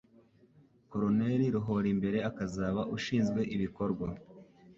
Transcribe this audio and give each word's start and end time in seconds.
Colonel 0.89 1.41
Ruhorimbere 1.55 2.17
akazaba 2.29 2.81
ushinzwe 2.95 3.41
ibikorwa 3.55 4.07